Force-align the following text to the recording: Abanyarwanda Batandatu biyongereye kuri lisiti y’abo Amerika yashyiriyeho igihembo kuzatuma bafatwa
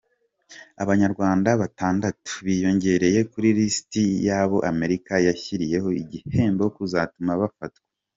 Abanyarwanda 0.83 1.49
Batandatu 1.61 2.31
biyongereye 2.45 3.19
kuri 3.31 3.47
lisiti 3.57 4.03
y’abo 4.27 4.57
Amerika 4.71 5.13
yashyiriyeho 5.27 5.87
igihembo 6.01 6.63
kuzatuma 6.75 7.33
bafatwa 7.41 7.87